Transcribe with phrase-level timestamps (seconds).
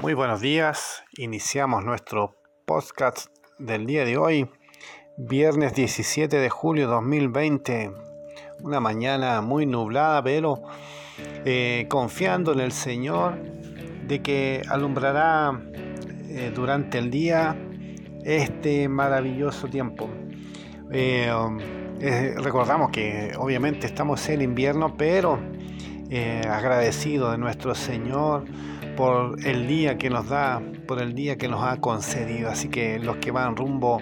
[0.00, 3.26] Muy buenos días, iniciamos nuestro podcast
[3.58, 4.48] del día de hoy,
[5.16, 7.90] viernes 17 de julio 2020,
[8.60, 10.62] una mañana muy nublada, pero
[11.44, 13.42] eh, confiando en el Señor
[14.06, 15.60] de que alumbrará
[16.28, 17.56] eh, durante el día
[18.24, 20.08] este maravilloso tiempo.
[20.92, 21.28] Eh,
[22.36, 25.40] recordamos que obviamente estamos en invierno, pero
[26.48, 28.44] agradecido de nuestro Señor
[28.98, 32.50] por el día que nos da, por el día que nos ha concedido.
[32.50, 34.00] Así que los que van rumbo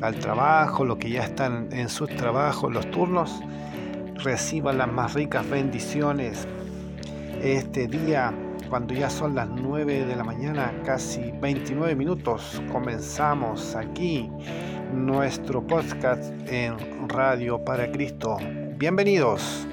[0.00, 3.40] al trabajo, los que ya están en sus trabajos, los turnos,
[4.22, 6.46] reciban las más ricas bendiciones.
[7.42, 8.32] Este día,
[8.70, 14.30] cuando ya son las 9 de la mañana, casi 29 minutos, comenzamos aquí
[14.94, 16.76] nuestro podcast en
[17.08, 18.36] Radio para Cristo.
[18.78, 19.66] Bienvenidos.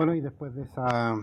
[0.00, 1.14] Bueno, y después de esa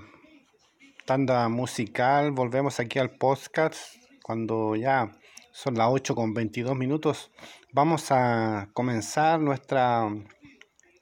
[1.08, 5.18] tanda musical, volvemos aquí al podcast cuando ya
[5.52, 7.32] son las 8 con 22 minutos.
[7.74, 10.08] Vamos a comenzar nuestra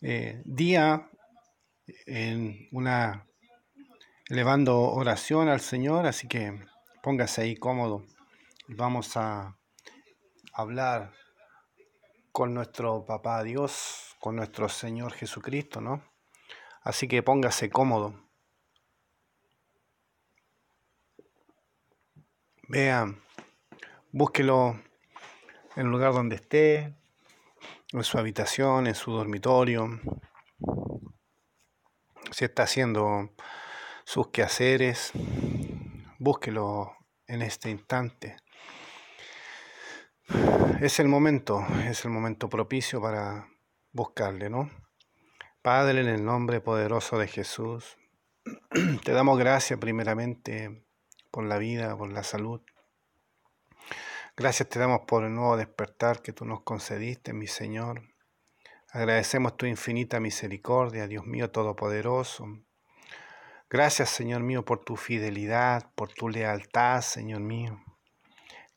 [0.02, 1.10] eh, día
[2.06, 3.28] en una
[4.30, 6.58] elevando oración al Señor, así que
[7.04, 8.06] póngase ahí cómodo.
[8.70, 9.58] Vamos a
[10.54, 11.12] hablar
[12.32, 16.15] con nuestro Papá Dios, con nuestro Señor Jesucristo, ¿no?
[16.86, 18.14] Así que póngase cómodo.
[22.68, 23.08] Vea,
[24.12, 24.80] búsquelo
[25.76, 26.96] en el lugar donde esté,
[27.92, 30.00] en su habitación, en su dormitorio.
[32.32, 33.32] Si está haciendo
[34.04, 35.12] sus quehaceres,
[36.20, 36.96] búsquelo
[37.26, 38.38] en este instante.
[40.82, 43.48] Es el momento, es el momento propicio para
[43.92, 44.85] buscarle, ¿no?
[45.66, 47.98] Padre, en el nombre poderoso de Jesús,
[49.04, 50.86] te damos gracias primeramente
[51.32, 52.62] por la vida, por la salud.
[54.38, 58.04] Gracias te damos por el nuevo despertar que tú nos concediste, mi Señor.
[58.92, 62.46] Agradecemos tu infinita misericordia, Dios mío Todopoderoso.
[63.68, 67.84] Gracias, Señor mío, por tu fidelidad, por tu lealtad, Señor mío.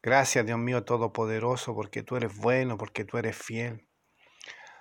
[0.02, 3.87] Gracias, Dios mío Todopoderoso, porque tú eres bueno, porque tú eres fiel.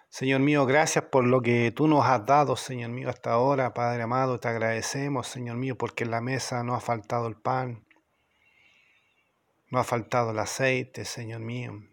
[0.10, 4.04] Señor mío, gracias por lo que tú nos has dado, Señor mío, hasta ahora, Padre
[4.04, 4.40] amado.
[4.40, 7.86] Te agradecemos, Señor mío, porque en la mesa no ha faltado el pan,
[9.70, 11.84] no ha faltado el aceite, Señor mío.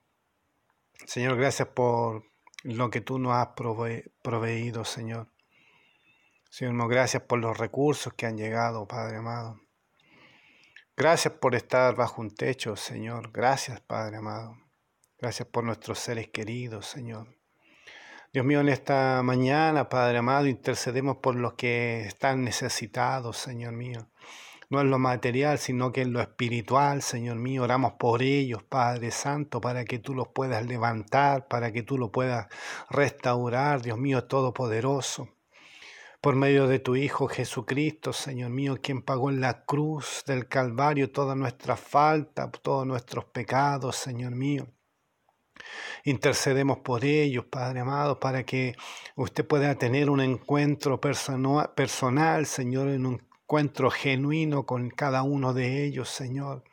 [1.06, 2.24] Señor, gracias por
[2.62, 3.48] lo que tú nos has
[4.22, 5.28] proveído, Señor.
[6.50, 9.60] Señor mío, gracias por los recursos que han llegado, Padre amado.
[10.96, 13.32] Gracias por estar bajo un techo, Señor.
[13.32, 14.56] Gracias, Padre amado.
[15.18, 17.43] Gracias por nuestros seres queridos, Señor.
[18.34, 24.08] Dios mío, en esta mañana, Padre amado, intercedemos por los que están necesitados, Señor mío.
[24.70, 27.62] No en lo material, sino que en lo espiritual, Señor mío.
[27.62, 32.10] Oramos por ellos, Padre Santo, para que tú los puedas levantar, para que tú los
[32.10, 32.48] puedas
[32.90, 35.28] restaurar, Dios mío Todopoderoso.
[36.20, 41.12] Por medio de tu Hijo Jesucristo, Señor mío, quien pagó en la cruz del Calvario
[41.12, 44.73] toda nuestra falta, todos nuestros pecados, Señor mío.
[46.04, 48.74] Intercedemos por ellos, Padre amado, para que
[49.16, 56.08] usted pueda tener un encuentro personal, Señor, un encuentro genuino con cada uno de ellos,
[56.08, 56.64] Señor.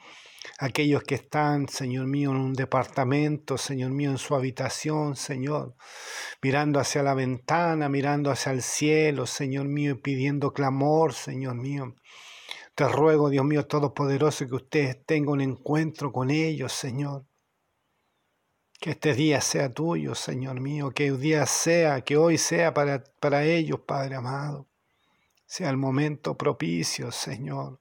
[0.58, 5.76] Aquellos que están, Señor mío, en un departamento, Señor mío, en su habitación, Señor,
[6.42, 11.96] mirando hacia la ventana, mirando hacia el cielo, Señor mío, pidiendo clamor, Señor mío.
[12.76, 17.26] Te ruego, Dios mío Todopoderoso, que usted tenga un encuentro con ellos, Señor.
[18.82, 23.04] Que este día sea tuyo, Señor mío, que el día sea, que hoy sea para,
[23.20, 24.66] para ellos, Padre amado.
[25.46, 27.80] Sea el momento propicio, Señor.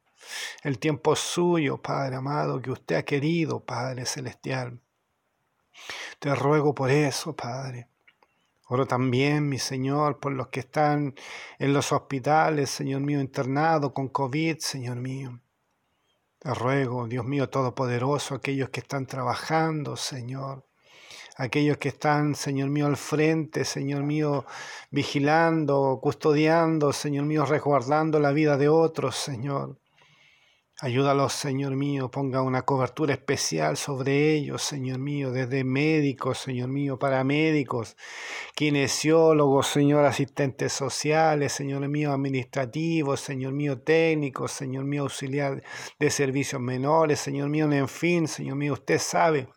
[0.63, 4.79] El tiempo suyo, Padre amado, que usted ha querido, Padre celestial.
[6.19, 7.89] Te ruego por eso, Padre.
[8.69, 11.15] Oro también, mi Señor, por los que están
[11.59, 15.41] en los hospitales, Señor mío, internados con COVID, Señor mío.
[16.41, 20.69] Te ruego, Dios mío Todopoderoso, aquellos que están trabajando, Señor
[21.41, 24.45] aquellos que están, Señor mío, al frente, Señor mío,
[24.91, 29.79] vigilando, custodiando, Señor mío, resguardando la vida de otros, Señor.
[30.83, 36.99] Ayúdalos, Señor mío, ponga una cobertura especial sobre ellos, Señor mío, desde médicos, Señor mío,
[36.99, 37.97] paramédicos,
[38.55, 45.63] kinesiólogos, Señor, asistentes sociales, Señor mío, administrativos, Señor mío, técnicos, Señor mío, auxiliar
[45.99, 49.49] de servicios menores, Señor mío, en fin, Señor mío, usted sabe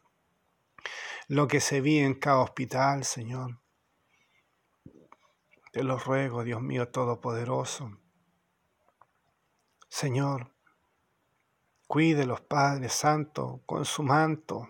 [1.27, 3.60] lo que se vive en cada hospital, Señor.
[5.72, 7.98] Te lo ruego, Dios mío Todopoderoso.
[9.89, 10.53] Señor,
[11.88, 14.68] cuide los Padres Santos con su manto.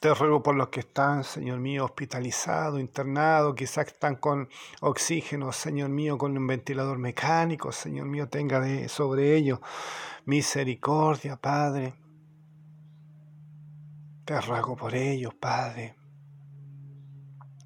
[0.00, 4.48] Te ruego por los que están, Señor mío, hospitalizados, internados, quizás están con
[4.82, 9.58] oxígeno, Señor mío, con un ventilador mecánico, Señor mío, tenga de, sobre ellos
[10.26, 11.94] misericordia, Padre.
[14.26, 15.94] Te ruego por ellos, Padre,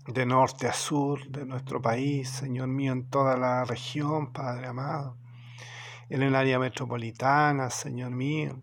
[0.06, 5.16] de norte a sur de nuestro país, Señor mío, en toda la región, Padre amado,
[6.10, 8.60] en el área metropolitana, Señor mío,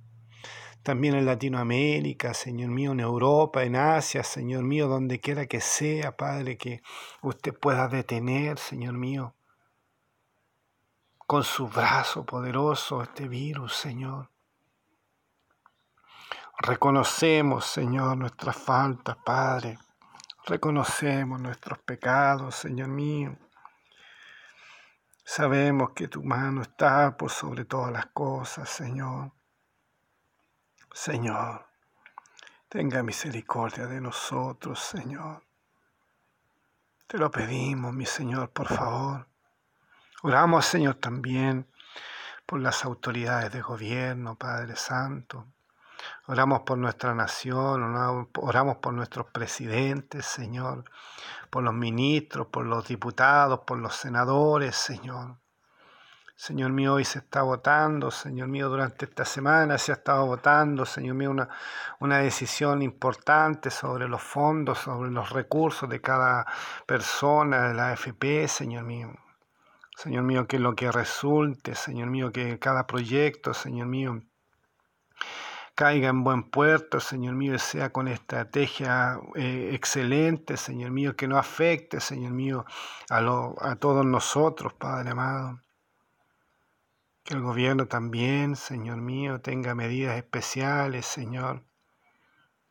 [0.84, 6.16] también en Latinoamérica, Señor mío, en Europa, en Asia, Señor mío, donde quiera que sea,
[6.16, 6.84] Padre, que
[7.24, 9.34] usted pueda detener, Señor mío,
[11.18, 14.30] con su brazo poderoso este virus, Señor.
[16.60, 19.78] Reconocemos, Señor, nuestras faltas, Padre.
[20.46, 23.38] Reconocemos nuestros pecados, Señor mío.
[25.24, 29.34] Sabemos que tu mano está por sobre todas las cosas, Señor.
[30.92, 31.68] Señor,
[32.70, 35.44] tenga misericordia de nosotros, Señor.
[37.06, 39.28] Te lo pedimos, mi Señor, por favor.
[40.24, 41.72] Oramos, Señor, también
[42.48, 45.46] por las autoridades de gobierno, Padre Santo.
[46.28, 47.96] Oramos por nuestra nación,
[48.36, 50.86] oramos por nuestros presidentes, Señor
[51.50, 55.38] por los ministros, por los diputados, por los senadores, Señor.
[56.36, 60.86] Señor mío, hoy se está votando, Señor mío, durante esta semana se ha estado votando,
[60.86, 61.50] Señor mío, una,
[62.00, 66.46] una decisión importante sobre los fondos, sobre los recursos de cada
[66.86, 69.16] persona de la AFP, Señor mío.
[69.96, 74.22] Señor mío, que lo que resulte, Señor mío, que cada proyecto, Señor mío,
[75.78, 81.28] caiga en buen puerto, Señor mío, y sea con estrategia eh, excelente, Señor mío, que
[81.28, 82.66] no afecte, Señor mío,
[83.12, 85.62] a, a todos nosotros, Padre amado.
[87.24, 91.64] Que el gobierno también, Señor mío, tenga medidas especiales, Señor.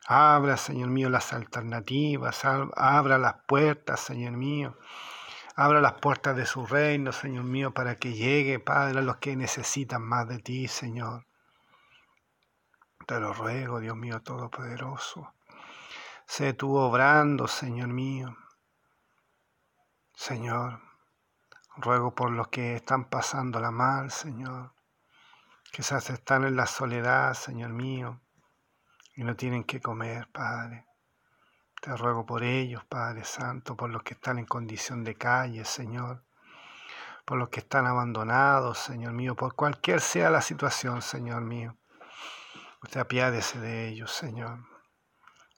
[0.08, 4.76] Abra, Señor mío, las alternativas, abra las puertas, Señor mío.
[5.54, 9.36] Abra las puertas de su reino, Señor mío, para que llegue, Padre, a los que
[9.36, 11.24] necesitan más de ti, Señor.
[13.06, 15.32] Te lo ruego, Dios mío Todopoderoso.
[16.26, 18.36] Sé tú obrando, Señor mío.
[20.12, 20.80] Señor,
[21.76, 24.72] ruego por los que están pasando la mal, Señor.
[25.70, 28.22] Quizás están en la soledad, Señor mío,
[29.14, 30.86] y no tienen que comer, Padre.
[31.80, 36.24] Te ruego por ellos, Padre Santo, por los que están en condición de calle, Señor,
[37.24, 41.76] por los que están abandonados, Señor mío, por cualquier sea la situación, Señor mío.
[42.82, 44.58] Usted apiádese de ellos, Señor.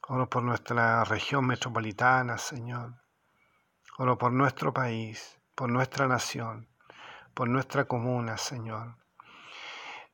[0.09, 2.95] Oro por nuestra región metropolitana, Señor.
[3.99, 6.69] Oro por nuestro país, por nuestra nación,
[7.35, 8.97] por nuestra comuna, Señor.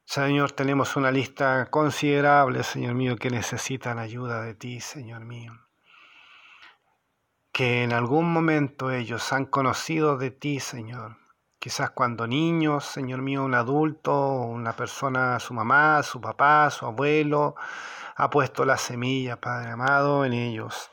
[0.06, 5.52] Señor, tenemos una lista considerable, Señor mío, que necesitan ayuda de ti, Señor mío.
[7.52, 11.16] Que en algún momento ellos han conocido de ti, Señor,
[11.64, 17.54] Quizás cuando niños, Señor mío, un adulto, una persona, su mamá, su papá, su abuelo,
[18.16, 20.90] ha puesto la semilla, Padre amado, en ellos.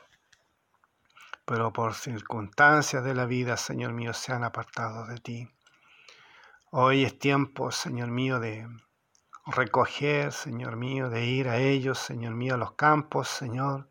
[1.44, 5.46] Pero por circunstancias de la vida, Señor mío, se han apartado de ti.
[6.70, 8.66] Hoy es tiempo, Señor mío, de
[9.44, 13.90] recoger, Señor mío, de ir a ellos, Señor mío, a los campos, Señor,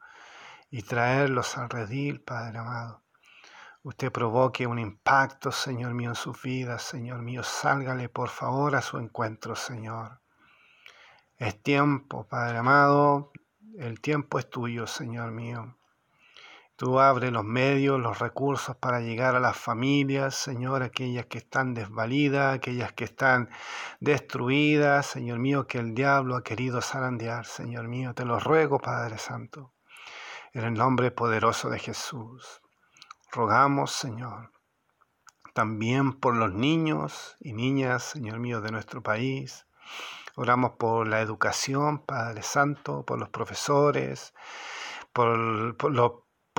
[0.71, 3.03] y traerlos al redil, Padre amado
[3.83, 8.81] usted provoque un impacto, Señor mío, en sus vidas, Señor mío, sálgale por favor a
[8.81, 10.21] su encuentro, Señor.
[11.37, 13.31] Es tiempo, Padre amado,
[13.77, 15.77] el tiempo es tuyo, Señor mío.
[16.75, 21.73] Tú abres los medios, los recursos para llegar a las familias, Señor, aquellas que están
[21.75, 23.49] desvalidas, aquellas que están
[23.99, 28.15] destruidas, Señor mío, que el diablo ha querido zarandear, Señor mío.
[28.15, 29.73] Te lo ruego, Padre Santo,
[30.53, 32.61] en el nombre poderoso de Jesús.
[33.33, 34.51] Rogamos, Señor,
[35.53, 39.65] también por los niños y niñas, Señor mío, de nuestro país.
[40.35, 44.33] Oramos por la educación, Padre Santo, por los profesores,
[45.13, 45.77] por,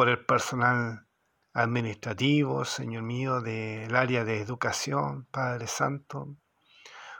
[0.08, 1.06] el personal
[1.52, 6.36] administrativo, Señor mío, del área de educación, Padre Santo.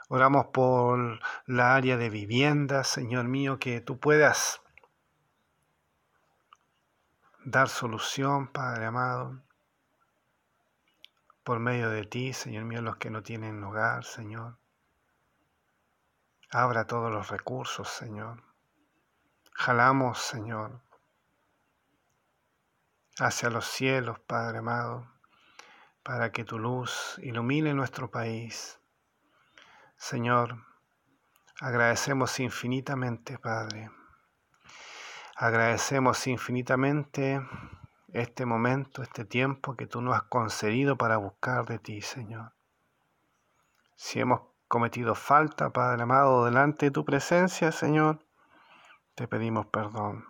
[0.09, 4.63] Oramos por la área de vivienda, Señor mío, que tú puedas
[7.45, 9.42] dar solución, Padre amado,
[11.43, 14.57] por medio de ti, Señor mío, los que no tienen hogar, Señor.
[16.49, 18.43] Abra todos los recursos, Señor.
[19.53, 20.81] Jalamos, Señor,
[23.19, 25.11] hacia los cielos, Padre amado,
[26.03, 28.79] para que tu luz ilumine nuestro país.
[29.97, 30.65] Señor,
[31.59, 33.89] agradecemos infinitamente, Padre
[35.35, 37.41] Agradecemos infinitamente
[38.13, 42.53] este momento, este tiempo que tú nos has concedido para buscar de ti, Señor.
[43.95, 48.19] Si hemos cometido falta, Padre amado, delante de tu presencia, Señor,
[49.15, 50.25] te pedimos perdón.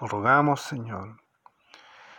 [0.00, 1.20] Rogamos, Señor.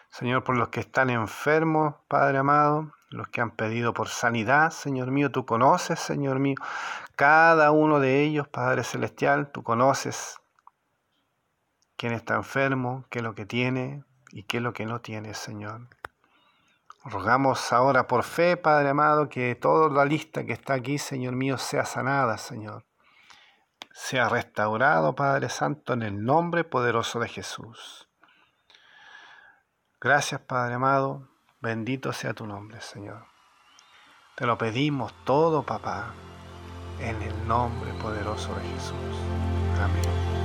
[0.09, 5.11] Señor, por los que están enfermos, Padre amado, los que han pedido por sanidad, Señor
[5.11, 6.55] mío, tú conoces, Señor mío,
[7.15, 10.39] cada uno de ellos, Padre Celestial, tú conoces
[11.95, 14.03] quién está enfermo, qué es lo que tiene
[14.35, 15.87] y qué es lo que no tiene, Señor.
[17.05, 21.57] Rogamos ahora por fe, Padre amado, que toda la lista que está aquí, Señor mío,
[21.57, 22.83] sea sanada, Señor.
[23.93, 28.09] Sea restaurado, Padre Santo, en el nombre poderoso de Jesús.
[30.01, 31.29] Gracias, Padre amado.
[31.61, 33.27] Bendito sea tu nombre, Señor.
[34.35, 36.11] Te lo pedimos todo, papá,
[36.99, 39.17] en el nombre poderoso de Jesús.
[39.81, 40.44] Amén.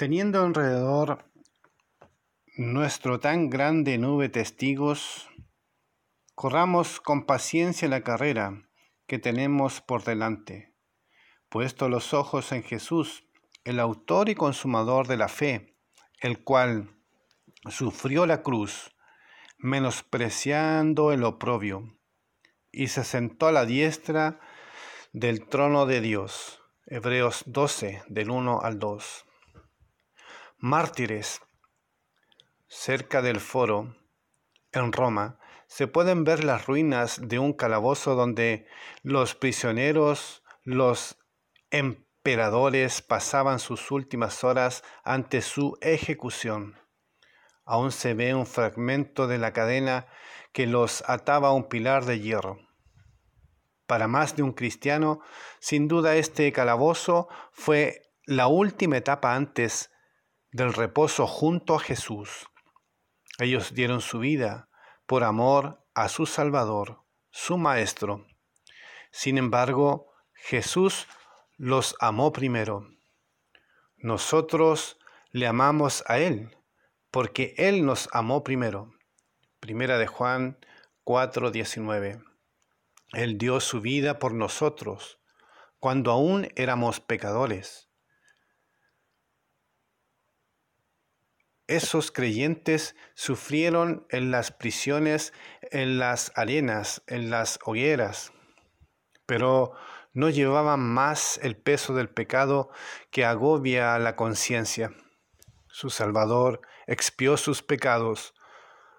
[0.00, 1.30] Teniendo alrededor
[2.56, 5.28] nuestro tan grande nube testigos,
[6.34, 8.66] corramos con paciencia la carrera
[9.06, 10.74] que tenemos por delante,
[11.50, 13.28] puesto los ojos en Jesús,
[13.64, 15.76] el autor y consumador de la fe,
[16.22, 16.96] el cual
[17.68, 18.96] sufrió la cruz,
[19.58, 21.98] menospreciando el oprobio,
[22.72, 24.40] y se sentó a la diestra
[25.12, 26.62] del trono de Dios.
[26.86, 29.26] Hebreos 12, del 1 al 2
[30.60, 31.40] mártires.
[32.68, 33.96] Cerca del foro,
[34.72, 38.66] en Roma, se pueden ver las ruinas de un calabozo donde
[39.02, 41.16] los prisioneros, los
[41.70, 46.78] emperadores pasaban sus últimas horas ante su ejecución.
[47.64, 50.08] Aún se ve un fragmento de la cadena
[50.52, 52.58] que los ataba a un pilar de hierro.
[53.86, 55.20] Para más de un cristiano,
[55.58, 59.89] sin duda este calabozo fue la última etapa antes
[60.52, 62.48] del reposo junto a Jesús.
[63.38, 64.68] Ellos dieron su vida
[65.06, 68.26] por amor a su Salvador, su Maestro.
[69.10, 71.06] Sin embargo, Jesús
[71.56, 72.88] los amó primero.
[73.96, 74.98] Nosotros
[75.30, 76.56] le amamos a Él,
[77.10, 78.94] porque Él nos amó primero.
[79.60, 80.58] Primera de Juan
[81.04, 82.22] 4:19.
[83.12, 85.18] Él dio su vida por nosotros,
[85.78, 87.89] cuando aún éramos pecadores.
[91.70, 95.32] Esos creyentes sufrieron en las prisiones,
[95.70, 98.32] en las arenas, en las hogueras,
[99.24, 99.72] pero
[100.12, 102.70] no llevaban más el peso del pecado
[103.12, 104.92] que agobia la conciencia.
[105.68, 108.34] Su Salvador expió sus pecados,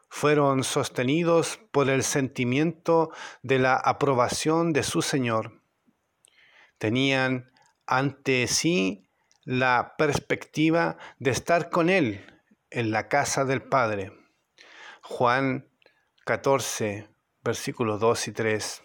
[0.10, 3.12] fueron sostenidos por el sentimiento
[3.43, 5.62] de la aprobación de su Señor.
[6.77, 7.51] Tenían
[7.86, 9.10] ante sí
[9.43, 12.25] la perspectiva de estar con Él
[12.71, 14.13] en la casa del Padre.
[15.01, 15.69] Juan
[16.25, 17.10] 14,
[17.43, 18.84] versículos 2 y 3.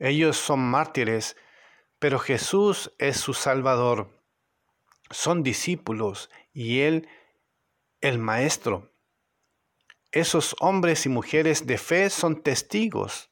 [0.00, 1.36] Ellos son mártires,
[1.98, 4.10] pero Jesús es su Salvador.
[5.10, 7.08] Son discípulos y Él
[8.00, 8.92] el Maestro.
[10.10, 13.30] Esos hombres y mujeres de fe son testigos.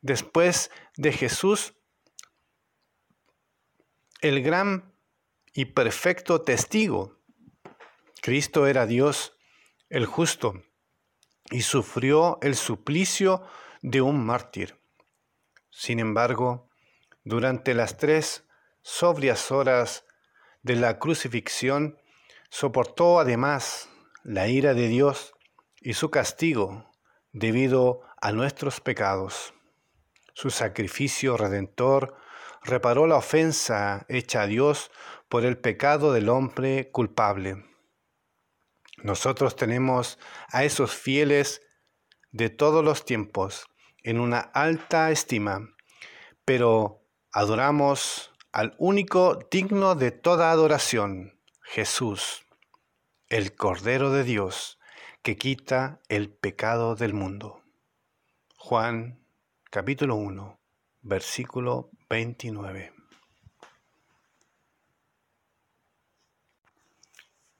[0.00, 1.74] Después de Jesús,
[4.20, 4.94] el gran
[5.52, 7.23] y perfecto testigo
[8.24, 9.36] Cristo era Dios,
[9.90, 10.54] el justo,
[11.50, 13.42] y sufrió el suplicio
[13.82, 14.80] de un mártir.
[15.68, 16.70] Sin embargo,
[17.24, 18.48] durante las tres
[18.80, 20.06] sobrias horas
[20.62, 21.98] de la crucifixión,
[22.48, 23.90] soportó además
[24.22, 25.34] la ira de Dios
[25.82, 26.90] y su castigo
[27.32, 29.52] debido a nuestros pecados.
[30.32, 32.16] Su sacrificio redentor
[32.62, 34.90] reparó la ofensa hecha a Dios
[35.28, 37.73] por el pecado del hombre culpable.
[39.04, 41.60] Nosotros tenemos a esos fieles
[42.32, 43.66] de todos los tiempos
[44.02, 45.74] en una alta estima,
[46.46, 52.46] pero adoramos al único digno de toda adoración, Jesús,
[53.28, 54.78] el Cordero de Dios,
[55.20, 57.62] que quita el pecado del mundo.
[58.56, 59.20] Juan
[59.70, 60.58] capítulo 1,
[61.02, 62.93] versículo 29.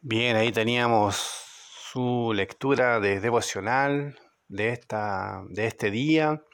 [0.07, 6.45] Bien, ahí teníamos su lectura de devocional de, esta, de este día.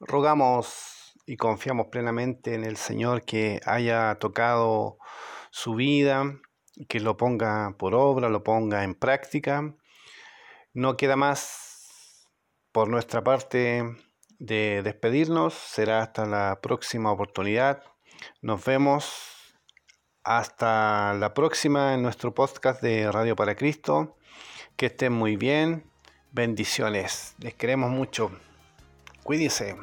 [0.00, 4.98] Rogamos y confiamos plenamente en el Señor que haya tocado
[5.52, 6.40] su vida,
[6.88, 9.76] que lo ponga por obra, lo ponga en práctica.
[10.74, 12.26] No queda más
[12.72, 13.84] por nuestra parte
[14.40, 15.54] de despedirnos.
[15.54, 17.80] Será hasta la próxima oportunidad.
[18.42, 19.37] Nos vemos
[20.28, 24.14] hasta la próxima en nuestro podcast de Radio para Cristo.
[24.76, 25.90] Que estén muy bien.
[26.32, 27.34] Bendiciones.
[27.38, 28.30] Les queremos mucho.
[29.22, 29.76] Cuídense.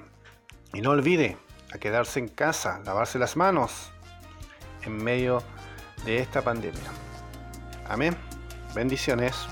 [0.72, 1.36] Y no olvide
[1.74, 3.92] a quedarse en casa, lavarse las manos
[4.84, 5.42] en medio
[6.06, 6.92] de esta pandemia.
[7.88, 8.16] Amén.
[8.76, 9.48] Bendiciones.